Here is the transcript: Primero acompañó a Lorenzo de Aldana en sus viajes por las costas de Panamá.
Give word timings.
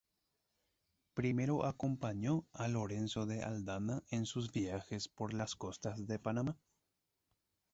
Primero 1.13 1.63
acompañó 1.63 2.47
a 2.53 2.67
Lorenzo 2.67 3.27
de 3.27 3.43
Aldana 3.43 4.01
en 4.09 4.25
sus 4.25 4.51
viajes 4.51 5.07
por 5.07 5.31
las 5.31 5.55
costas 5.55 6.07
de 6.07 6.17
Panamá. 6.17 6.57